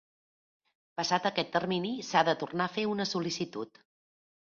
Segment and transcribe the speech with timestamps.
[1.01, 3.83] Passat aquest termini, s'ha de tornar a fer una sol·licitud.